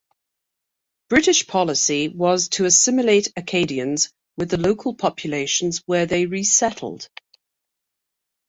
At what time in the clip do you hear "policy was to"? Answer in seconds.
1.45-2.65